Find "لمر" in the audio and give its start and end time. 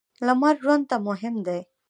0.25-0.55